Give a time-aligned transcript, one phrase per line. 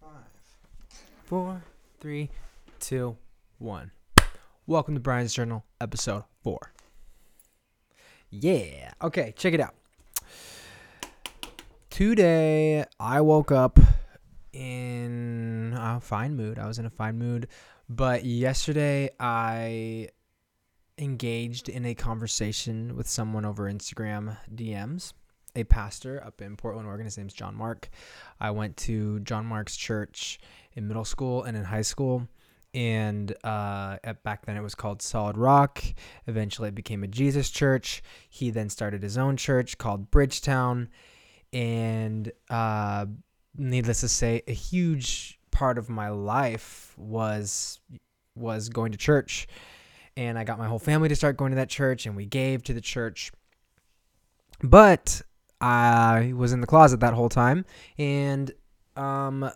[0.00, 0.10] Five,
[1.26, 1.62] four,
[2.00, 2.30] three,
[2.78, 3.16] two,
[3.58, 3.90] one.
[4.66, 6.72] Welcome to Brian's Journal, episode four.
[8.30, 8.92] Yeah.
[9.02, 9.74] Okay, check it out.
[11.90, 13.78] Today, I woke up
[14.54, 16.58] in a fine mood.
[16.58, 17.48] I was in a fine mood.
[17.88, 20.08] But yesterday, I
[20.96, 25.12] engaged in a conversation with someone over Instagram DMs,
[25.54, 27.04] a pastor up in Portland, Oregon.
[27.04, 27.88] His name's John Mark.
[28.40, 30.40] I went to John Mark's church
[30.74, 32.28] in middle school and in high school.
[32.72, 35.82] And uh, at, back then it was called Solid Rock.
[36.26, 38.02] Eventually it became a Jesus church.
[38.28, 40.88] He then started his own church called Bridgetown.
[41.52, 43.06] And uh,
[43.56, 47.80] needless to say, a huge part of my life was
[48.36, 49.48] was going to church
[50.16, 52.62] and I got my whole family to start going to that church and we gave
[52.64, 53.32] to the church.
[54.62, 55.22] But
[55.60, 57.64] I was in the closet that whole time
[57.98, 58.50] and
[58.96, 59.50] um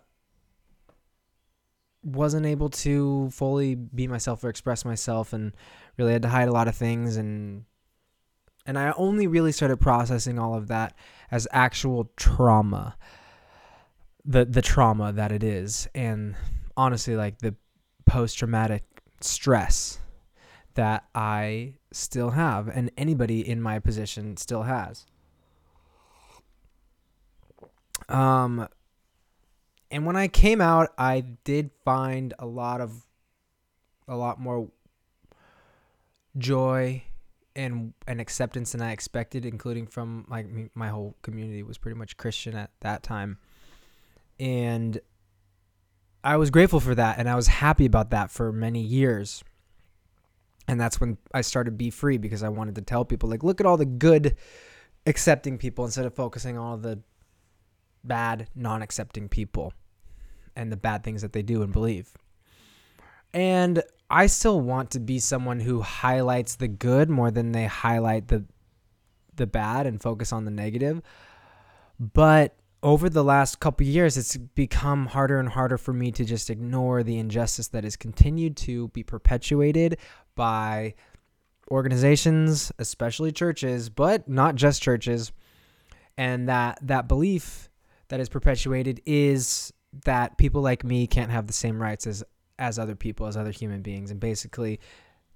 [2.03, 5.53] wasn't able to fully be myself or express myself and
[5.97, 7.65] really had to hide a lot of things and
[8.67, 10.93] and I only really started processing all of that
[11.31, 12.97] as actual trauma
[14.23, 16.35] the the trauma that it is and
[16.77, 17.55] honestly like the
[18.05, 18.83] post traumatic
[19.21, 19.99] stress
[20.75, 25.05] that I still have and anybody in my position still has.
[28.09, 28.67] Um
[29.91, 33.05] and when I came out, I did find a lot of
[34.07, 34.69] a lot more
[36.37, 37.03] joy
[37.55, 42.17] and and acceptance than I expected, including from like my whole community was pretty much
[42.17, 43.37] Christian at that time.
[44.39, 44.99] And
[46.23, 49.43] I was grateful for that and I was happy about that for many years.
[50.67, 53.61] And that's when I started Be Free because I wanted to tell people, like, look
[53.61, 54.35] at all the good
[55.05, 56.99] accepting people instead of focusing on all the
[58.07, 59.73] bad, non accepting people
[60.55, 62.13] and the bad things that they do and believe.
[63.33, 68.27] And I still want to be someone who highlights the good more than they highlight
[68.27, 68.45] the
[69.35, 71.01] the bad and focus on the negative.
[71.99, 76.49] But over the last couple years, it's become harder and harder for me to just
[76.49, 79.97] ignore the injustice that has continued to be perpetuated
[80.35, 80.93] by
[81.71, 85.31] organizations, especially churches, but not just churches.
[86.17, 87.69] And that that belief
[88.07, 89.73] that is perpetuated is
[90.03, 92.23] that people like me can't have the same rights as
[92.57, 94.11] as other people, as other human beings.
[94.11, 94.79] And basically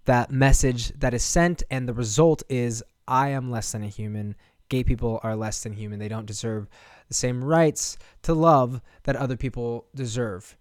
[0.06, 4.35] that message that is sent and the result is I am less than a human.
[4.69, 6.00] Gay people are less than human.
[6.00, 6.69] They don't deserve
[7.07, 10.57] the same rights to love that other people deserve.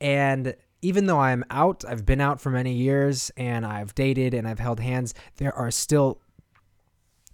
[0.00, 4.46] And even though I'm out, I've been out for many years and I've dated and
[4.48, 6.20] I've held hands, there are still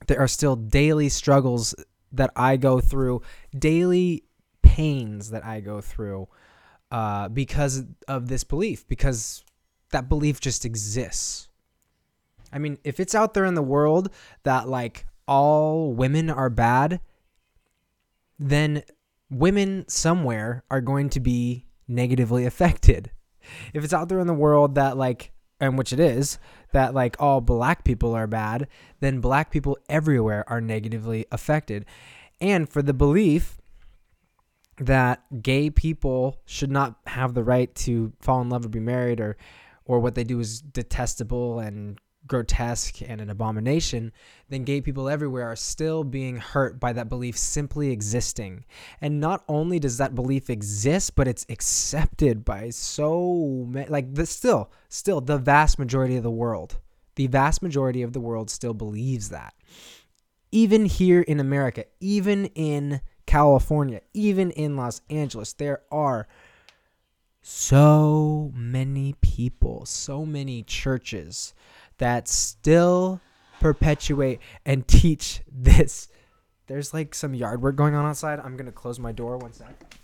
[0.06, 1.74] there are still daily struggles
[2.12, 3.22] that I go through,
[3.56, 4.24] daily
[4.62, 6.28] pains that I go through
[6.90, 9.44] uh, because of this belief, because
[9.90, 11.48] that belief just exists.
[12.52, 14.10] I mean, if it's out there in the world
[14.42, 17.00] that like all women are bad,
[18.38, 18.82] then
[19.30, 23.10] women somewhere are going to be negatively affected.
[23.72, 26.38] If it's out there in the world that like and which it is
[26.72, 28.68] that like all black people are bad,
[29.00, 31.84] then black people everywhere are negatively affected.
[32.40, 33.58] And for the belief
[34.78, 39.20] that gay people should not have the right to fall in love or be married
[39.20, 39.36] or
[39.84, 44.12] or what they do is detestable and grotesque and an abomination,
[44.48, 48.64] then gay people everywhere are still being hurt by that belief simply existing.
[49.00, 54.26] And not only does that belief exist, but it's accepted by so many, like the
[54.26, 56.78] still, still the vast majority of the world.
[57.16, 59.54] The vast majority of the world still believes that.
[60.52, 66.28] Even here in America, even in California, even in Los Angeles, there are
[67.42, 71.54] so many people, so many churches
[71.98, 73.20] that still
[73.60, 76.08] perpetuate and teach this.
[76.66, 78.40] There's like some yard work going on outside.
[78.40, 79.96] I'm going to close my door one sec.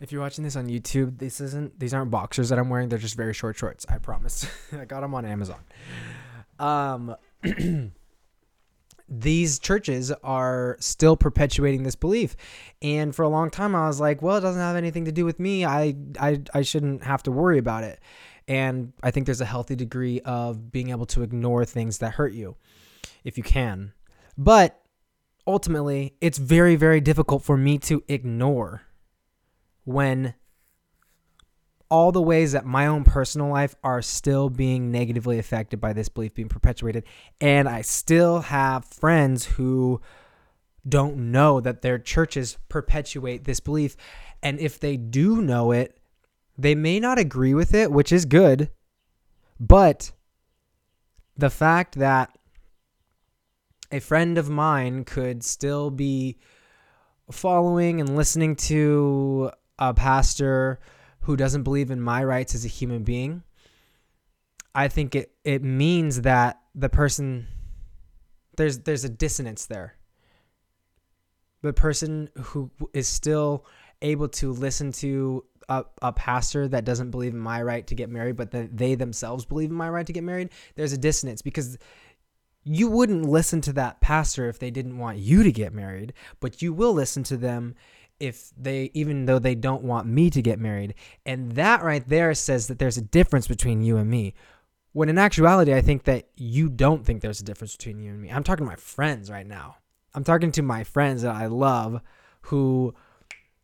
[0.00, 2.88] If you're watching this on YouTube, this isn't these aren't boxers that I'm wearing.
[2.88, 3.86] They're just very short shorts.
[3.88, 4.44] I promise.
[4.72, 5.60] I got them on Amazon.
[6.58, 7.14] Um
[9.12, 12.34] these churches are still perpetuating this belief.
[12.80, 15.26] And for a long time I was like, well, it doesn't have anything to do
[15.26, 15.66] with me.
[15.66, 18.00] I I I shouldn't have to worry about it.
[18.48, 22.32] And I think there's a healthy degree of being able to ignore things that hurt
[22.32, 22.56] you
[23.22, 23.92] if you can.
[24.38, 24.80] But
[25.46, 28.82] ultimately, it's very very difficult for me to ignore
[29.84, 30.34] when
[31.92, 36.08] all the ways that my own personal life are still being negatively affected by this
[36.08, 37.04] belief being perpetuated.
[37.38, 40.00] And I still have friends who
[40.88, 43.94] don't know that their churches perpetuate this belief.
[44.42, 46.00] And if they do know it,
[46.56, 48.70] they may not agree with it, which is good.
[49.60, 50.12] But
[51.36, 52.38] the fact that
[53.90, 56.38] a friend of mine could still be
[57.30, 60.80] following and listening to a pastor
[61.22, 63.42] who doesn't believe in my rights as a human being,
[64.74, 67.46] I think it, it means that the person
[68.56, 69.94] there's there's a dissonance there.
[71.62, 73.64] The person who is still
[74.02, 78.10] able to listen to a, a pastor that doesn't believe in my right to get
[78.10, 81.40] married, but then they themselves believe in my right to get married, there's a dissonance
[81.40, 81.78] because
[82.64, 86.62] you wouldn't listen to that pastor if they didn't want you to get married, but
[86.62, 87.74] you will listen to them
[88.22, 90.94] if they even though they don't want me to get married.
[91.26, 94.34] And that right there says that there's a difference between you and me.
[94.92, 98.22] When in actuality, I think that you don't think there's a difference between you and
[98.22, 98.30] me.
[98.30, 99.78] I'm talking to my friends right now.
[100.14, 102.00] I'm talking to my friends that I love
[102.42, 102.94] who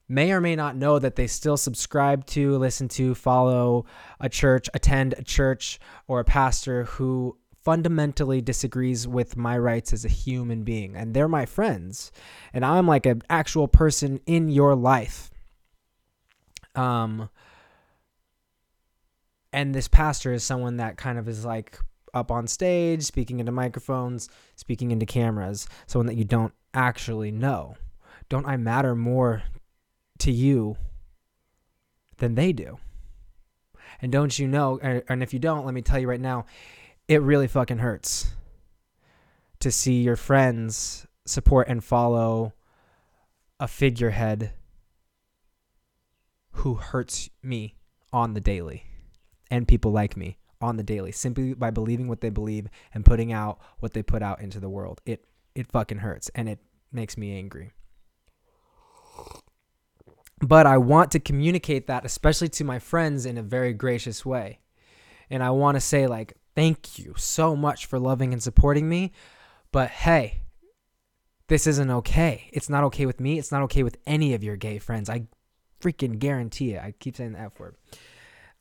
[0.09, 3.87] may or may not know that they still subscribe to, listen to, follow
[4.19, 5.79] a church, attend a church
[6.09, 7.37] or a pastor who
[7.69, 12.11] fundamentally disagrees with my rights as a human being and they're my friends
[12.55, 15.31] and i'm like an actual person in your life.
[16.75, 17.29] Um
[19.53, 21.79] and this pastor is someone that kind of is like
[22.15, 27.77] up on stage speaking into microphones speaking into cameras someone that you don't actually know.
[28.31, 29.43] Don't i matter more
[30.21, 30.79] to you
[32.17, 32.79] than they do?
[34.01, 36.47] And don't you know and if you don't let me tell you right now
[37.09, 38.35] it really fucking hurts
[39.61, 42.53] to see your friends support and follow
[43.59, 44.53] a figurehead
[46.53, 47.77] who hurts me
[48.13, 48.85] on the daily
[49.51, 53.33] and people like me on the daily simply by believing what they believe and putting
[53.33, 55.01] out what they put out into the world.
[55.07, 55.25] It
[55.55, 56.59] it fucking hurts and it
[56.93, 57.73] makes me angry.
[60.41, 64.61] But I want to communicate that especially to my friends in a very gracious way.
[65.31, 69.13] And I want to say like Thank you so much for loving and supporting me.
[69.71, 70.41] But hey,
[71.47, 72.51] this isn't okay.
[72.53, 73.39] It's not okay with me.
[73.39, 75.09] It's not okay with any of your gay friends.
[75.09, 75.29] I
[75.81, 76.83] freaking guarantee it.
[76.83, 77.77] I keep saying the F word.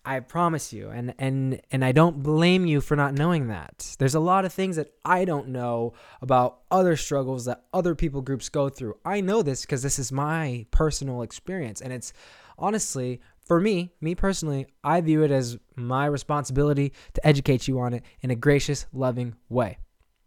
[0.05, 0.91] I promise you.
[0.91, 3.95] And and and I don't blame you for not knowing that.
[3.97, 8.21] There's a lot of things that I don't know about other struggles that other people
[8.21, 8.97] groups go through.
[9.05, 12.13] I know this because this is my personal experience and it's
[12.59, 17.93] honestly for me, me personally, I view it as my responsibility to educate you on
[17.93, 19.77] it in a gracious, loving way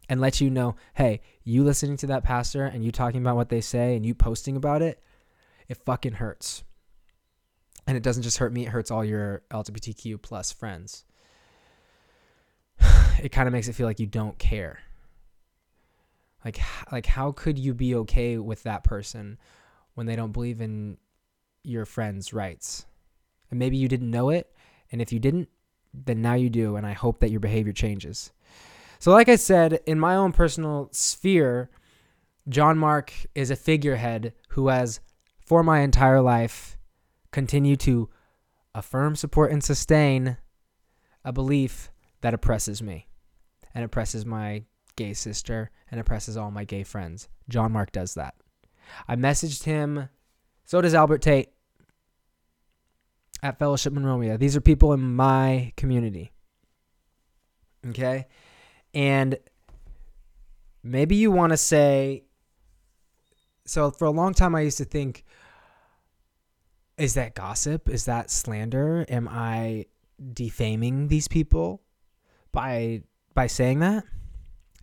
[0.09, 3.49] and let you know hey, you listening to that pastor and you talking about what
[3.49, 5.01] they say and you posting about it,
[5.67, 6.63] it fucking hurts.
[7.87, 11.05] And it doesn't just hurt me, it hurts all your LGBTQ plus friends.
[13.21, 14.79] It kind of makes it feel like you don't care.
[16.43, 16.59] Like,
[16.91, 19.37] like how could you be okay with that person
[19.93, 20.97] when they don't believe in
[21.63, 22.87] your friend's rights?
[23.51, 24.51] And maybe you didn't know it.
[24.91, 25.49] And if you didn't,
[25.93, 26.75] then now you do.
[26.75, 28.31] And I hope that your behavior changes.
[28.99, 31.69] So, like I said, in my own personal sphere,
[32.49, 34.99] John Mark is a figurehead who has,
[35.45, 36.77] for my entire life,
[37.31, 38.09] continued to
[38.73, 40.37] affirm, support, and sustain
[41.23, 43.07] a belief that oppresses me
[43.73, 44.63] and oppresses my
[44.95, 47.27] gay sister and oppresses all my gay friends.
[47.49, 48.35] John Mark does that.
[49.07, 50.09] I messaged him.
[50.65, 51.49] So does Albert Tate
[53.43, 54.37] at Fellowship Monrovia.
[54.37, 56.31] These are people in my community.
[57.87, 58.27] Okay?
[58.93, 59.37] And
[60.83, 62.23] maybe you want to say,
[63.65, 65.23] so for a long time, I used to think,
[66.97, 67.89] is that gossip?
[67.89, 69.05] Is that slander?
[69.09, 69.85] Am I
[70.33, 71.81] defaming these people
[72.51, 73.01] by
[73.33, 74.03] by saying that?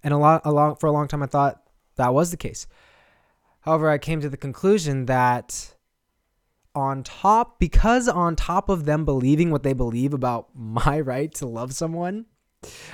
[0.03, 1.62] And a lot, a long for a long time, I thought
[1.97, 2.67] that was the case.
[3.61, 5.77] However, I came to the conclusion that
[6.75, 11.46] on top because on top of them believing what they believe about my right to
[11.46, 12.26] love someone,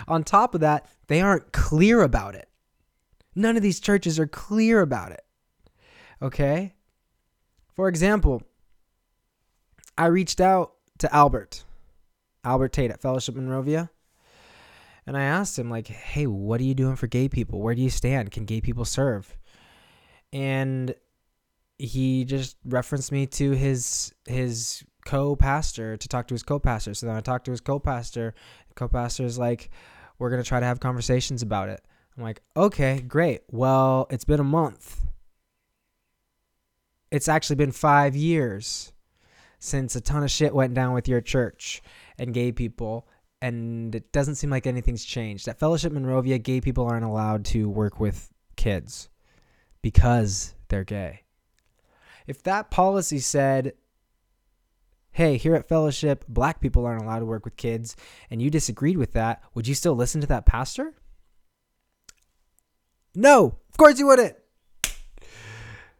[0.06, 2.48] on top of that, they aren't clear about it.
[3.34, 5.22] None of these churches are clear about it.
[6.22, 6.74] Okay?
[7.74, 8.42] For example,
[9.98, 11.64] I reached out to Albert,
[12.44, 13.90] Albert Tate at Fellowship Monrovia,
[15.06, 17.60] and I asked him, like, hey, what are you doing for gay people?
[17.60, 18.30] Where do you stand?
[18.30, 19.36] Can gay people serve?
[20.32, 20.94] And
[21.78, 26.94] he just referenced me to his his co-pastor to talk to his co-pastor.
[26.94, 28.34] So then I talked to his co-pastor.
[28.74, 29.70] Co-pastor is like,
[30.18, 31.84] "We're gonna try to have conversations about it."
[32.16, 33.42] I'm like, "Okay, great.
[33.50, 35.06] Well, it's been a month.
[37.10, 38.92] It's actually been five years
[39.58, 41.82] since a ton of shit went down with your church
[42.18, 43.08] and gay people."
[43.42, 45.48] And it doesn't seem like anything's changed.
[45.48, 49.10] At Fellowship Monrovia, gay people aren't allowed to work with kids
[49.82, 51.23] because they're gay.
[52.26, 53.74] If that policy said,
[55.12, 57.96] hey, here at Fellowship, black people aren't allowed to work with kids,
[58.30, 60.94] and you disagreed with that, would you still listen to that pastor?
[63.14, 64.36] No, of course you wouldn't.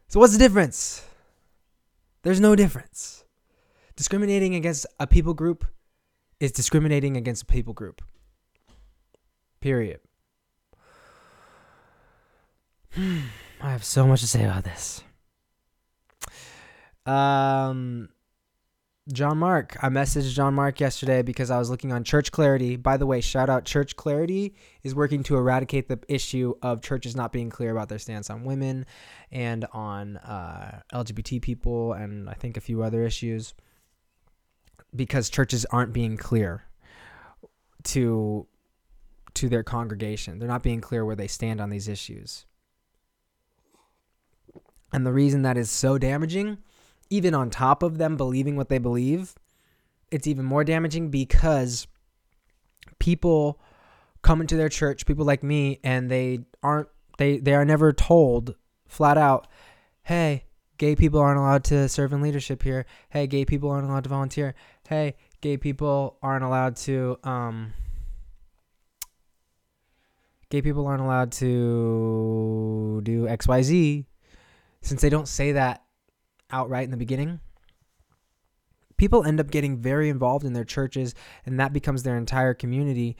[0.07, 1.05] So, what's the difference?
[2.23, 3.23] There's no difference.
[3.95, 5.65] Discriminating against a people group
[6.41, 8.01] is discriminating against a people group.
[9.61, 10.01] Period.
[12.97, 13.21] I
[13.61, 15.04] have so much to say about this.
[17.05, 18.09] Um,
[19.13, 19.77] John Mark.
[19.83, 22.75] I messaged John Mark yesterday because I was looking on Church Clarity.
[22.75, 27.15] By the way, shout out Church Clarity is working to eradicate the issue of churches
[27.15, 28.87] not being clear about their stance on women
[29.31, 33.53] and on uh, LGBT people and I think a few other issues
[34.95, 36.63] because churches aren't being clear
[37.83, 38.47] to
[39.35, 40.39] to their congregation.
[40.39, 42.45] They're not being clear where they stand on these issues.
[44.93, 46.57] And the reason that is so damaging
[47.09, 49.35] even on top of them believing what they believe,
[50.11, 51.87] it's even more damaging because
[52.99, 53.59] people
[54.21, 58.55] come into their church, people like me, and they aren't they they are never told
[58.87, 59.47] flat out,
[60.03, 60.45] "Hey,
[60.77, 62.85] gay people aren't allowed to serve in leadership here.
[63.09, 64.55] Hey, gay people aren't allowed to volunteer.
[64.87, 67.73] Hey, gay people aren't allowed to um
[70.49, 74.05] gay people aren't allowed to do XYZ."
[74.81, 75.84] Since they don't say that
[76.51, 77.39] outright in the beginning,
[78.97, 83.17] people end up getting very involved in their churches and that becomes their entire community.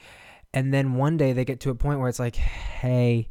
[0.54, 3.28] And then one day they get to a point where it's like, hey,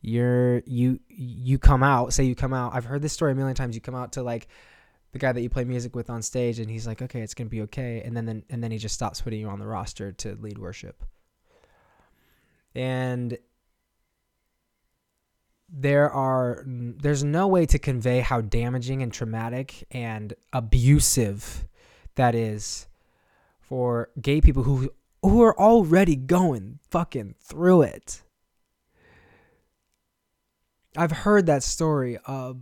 [0.00, 2.74] you're you you come out, say you come out.
[2.74, 3.76] I've heard this story a million times.
[3.76, 4.48] You come out to like
[5.12, 7.44] the guy that you play music with on stage and he's like, "Okay, it's to
[7.44, 10.10] be okay." And then, then and then he just stops putting you on the roster
[10.10, 11.04] to lead worship.
[12.74, 13.38] And
[15.72, 21.66] there are there's no way to convey how damaging and traumatic and abusive
[22.14, 22.86] that is
[23.58, 28.22] for gay people who who are already going fucking through it.
[30.94, 32.52] I've heard that story uh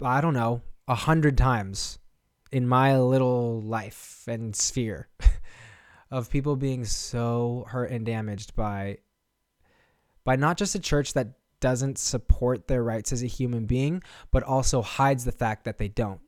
[0.00, 1.98] I don't know, a hundred times
[2.52, 5.08] in my little life and sphere
[6.12, 8.98] of people being so hurt and damaged by
[10.24, 14.42] by not just a church that doesn't support their rights as a human being, but
[14.42, 16.20] also hides the fact that they don't.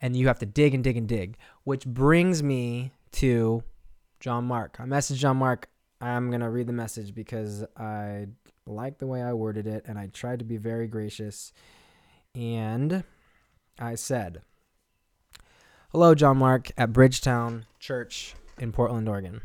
[0.00, 3.62] And you have to dig and dig and dig, which brings me to
[4.18, 4.78] John Mark.
[4.80, 5.68] I messaged John Mark.
[6.00, 8.26] I'm going to read the message because I
[8.66, 11.52] like the way I worded it and I tried to be very gracious.
[12.34, 13.04] And
[13.78, 14.42] I said,
[15.90, 19.40] Hello, John Mark at Bridgetown Church in Portland, Oregon.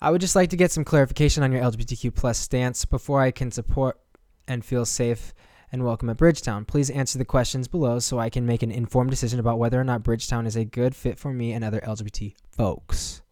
[0.00, 3.32] I would just like to get some clarification on your LGBTQ plus stance before I
[3.32, 3.98] can support
[4.46, 5.34] and feel safe
[5.72, 6.64] and welcome at Bridgetown.
[6.64, 9.84] Please answer the questions below so I can make an informed decision about whether or
[9.84, 13.22] not Bridgetown is a good fit for me and other LGBT folks.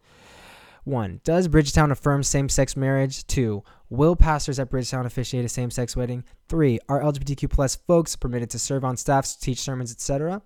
[0.83, 1.21] 1.
[1.23, 3.25] Does Bridgetown affirm same sex marriage?
[3.27, 3.63] 2.
[3.89, 6.25] Will pastors at Bridgetown officiate a same sex wedding?
[6.49, 6.79] 3.
[6.89, 10.41] Are LGBTQ plus folks permitted to serve on staffs, teach sermons, etc.?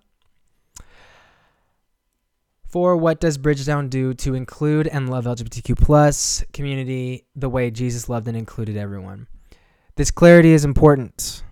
[2.72, 8.08] For what does Bridgetown do to include and love LGBTQ plus community the way Jesus
[8.08, 9.26] loved and included everyone?
[9.96, 11.42] This clarity is important.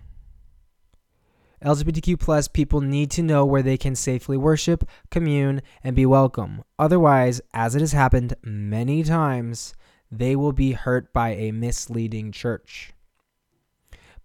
[1.63, 6.63] LGBTQ plus people need to know where they can safely worship, commune, and be welcome.
[6.79, 9.75] Otherwise, as it has happened many times,
[10.11, 12.93] they will be hurt by a misleading church.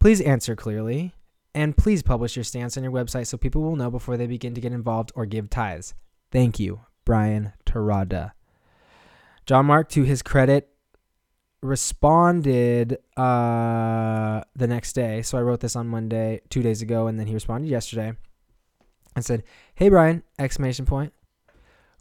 [0.00, 1.12] Please answer clearly,
[1.54, 4.54] and please publish your stance on your website so people will know before they begin
[4.54, 5.92] to get involved or give tithes.
[6.36, 8.32] Thank you, Brian Tarada.
[9.46, 10.68] John Mark, to his credit,
[11.62, 15.22] responded uh, the next day.
[15.22, 18.12] So I wrote this on Monday, two days ago, and then he responded yesterday
[19.14, 19.44] and said,
[19.76, 21.14] Hey, Brian, exclamation point.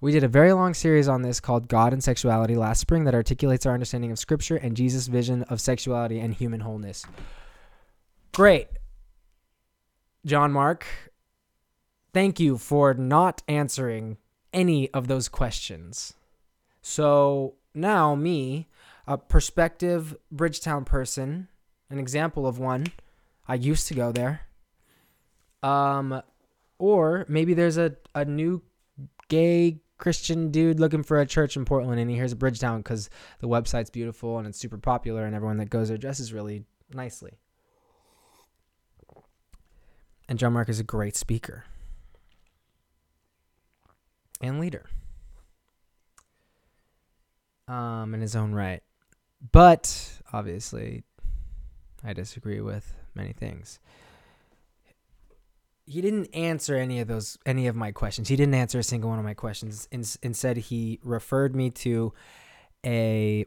[0.01, 3.15] We did a very long series on this called God and Sexuality last spring that
[3.15, 7.06] articulates our understanding of Scripture and Jesus' vision of sexuality and human wholeness.
[8.34, 8.68] Great.
[10.25, 10.86] John Mark,
[12.13, 14.18] thank you for not answering
[14.55, 16.13] any of those questions.
[16.81, 18.67] So now, me,
[19.05, 21.50] a prospective Bridgetown person,
[21.89, 22.88] an example of one,
[23.47, 24.41] I used to go there.
[25.62, 26.21] Um,
[26.79, 28.63] or maybe there's a, a new
[29.27, 33.09] gay Christian dude looking for a church in Portland and he hears Bridgetown because
[33.39, 37.39] the website's beautiful and it's super popular and everyone that goes there dresses really nicely.
[40.27, 41.65] And John Mark is a great speaker
[44.46, 44.86] and leader
[47.68, 48.82] um, in his own right.
[49.52, 51.04] But obviously,
[52.04, 53.80] I disagree with many things.
[55.86, 58.28] He didn't answer any of those any of my questions.
[58.28, 59.88] He didn't answer a single one of my questions.
[59.92, 62.14] In, instead, he referred me to
[62.86, 63.46] a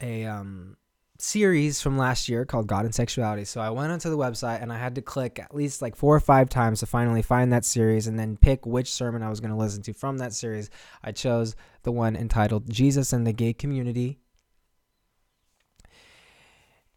[0.00, 0.76] a um
[1.18, 3.44] series from last year called God and Sexuality.
[3.44, 6.14] So I went onto the website and I had to click at least like four
[6.14, 9.40] or five times to finally find that series and then pick which sermon I was
[9.40, 10.70] going to listen to from that series.
[11.02, 14.18] I chose the one entitled Jesus and the Gay Community.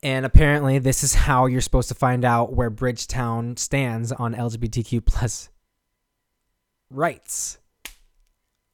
[0.01, 5.05] And apparently, this is how you're supposed to find out where Bridgetown stands on LGBTQ
[5.05, 5.49] plus
[6.89, 7.57] rights.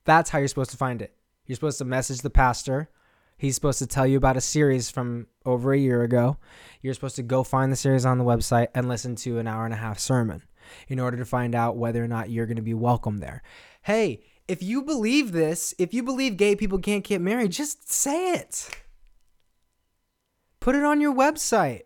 [0.05, 1.15] That's how you're supposed to find it.
[1.45, 2.89] You're supposed to message the pastor
[3.37, 6.37] He's supposed to tell you about a series from over a year ago.
[6.81, 9.65] You're supposed to go find the series on the website and listen to an hour
[9.65, 10.43] and a half sermon
[10.87, 13.43] in order to find out whether or not you're going to be welcome there.
[13.83, 18.33] Hey, if you believe this, if you believe gay people can't get married, just say
[18.33, 18.69] it.
[20.59, 21.81] Put it on your website.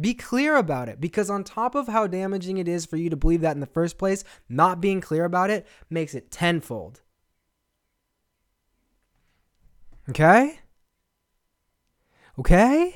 [0.00, 3.16] Be clear about it because, on top of how damaging it is for you to
[3.16, 7.00] believe that in the first place, not being clear about it makes it tenfold.
[10.08, 10.60] Okay?
[12.38, 12.94] Okay?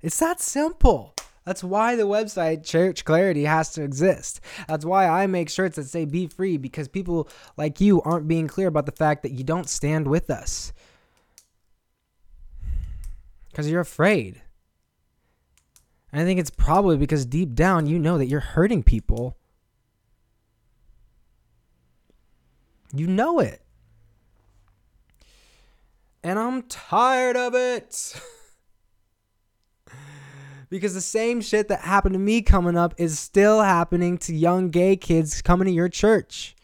[0.00, 1.14] It's that simple.
[1.44, 4.40] That's why the website Church Clarity has to exist.
[4.66, 8.48] That's why I make shirts that say be free because people like you aren't being
[8.48, 10.72] clear about the fact that you don't stand with us.
[13.50, 14.40] Because you're afraid.
[16.10, 19.36] And I think it's probably because deep down you know that you're hurting people.
[22.94, 23.60] You know it.
[26.22, 28.20] And I'm tired of it.
[30.74, 34.70] because the same shit that happened to me coming up is still happening to young
[34.70, 36.56] gay kids coming to your church.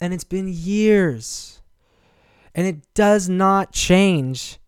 [0.00, 1.62] And it's been years.
[2.52, 4.58] And it does not change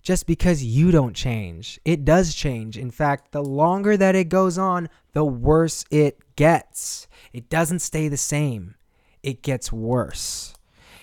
[0.00, 1.80] just because you don't change.
[1.84, 2.78] It does change.
[2.78, 7.08] In fact, the longer that it goes on, the worse it gets.
[7.32, 8.76] It doesn't stay the same,
[9.24, 10.54] it gets worse.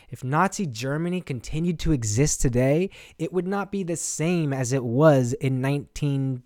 [0.09, 4.85] If Nazi Germany continued to exist today, it would not be the same as it
[4.85, 6.43] was in 19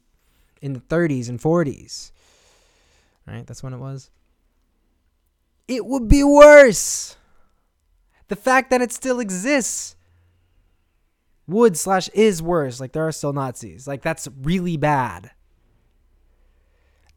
[0.64, 2.12] in the 30s and 40s.
[3.28, 3.46] Right?
[3.46, 4.10] That's when it was.
[5.68, 7.18] It would be worse.
[8.30, 9.96] The fact that it still exists
[11.46, 12.80] would slash is worse.
[12.80, 13.88] Like there are still Nazis.
[13.88, 15.32] Like that's really bad.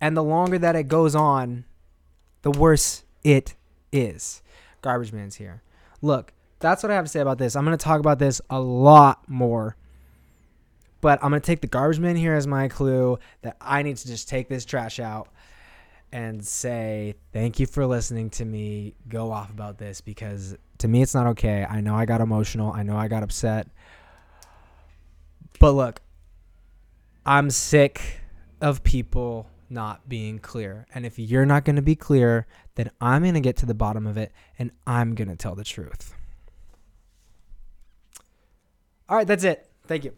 [0.00, 1.64] And the longer that it goes on,
[2.42, 3.54] the worse it
[3.92, 4.42] is.
[4.82, 5.62] Garbage Man's here.
[6.02, 7.56] Look, that's what I have to say about this.
[7.56, 9.76] I'm going to talk about this a lot more
[11.00, 13.96] but I'm going to take the garbage man here as my clue that I need
[13.98, 15.28] to just take this trash out
[16.12, 21.02] and say thank you for listening to me go off about this because to me
[21.02, 21.66] it's not okay.
[21.68, 22.72] I know I got emotional.
[22.72, 23.68] I know I got upset.
[25.58, 26.00] But look,
[27.24, 28.20] I'm sick
[28.60, 30.86] of people not being clear.
[30.94, 33.74] And if you're not going to be clear, then I'm going to get to the
[33.74, 36.14] bottom of it and I'm going to tell the truth.
[39.08, 39.68] All right, that's it.
[39.86, 40.12] Thank you.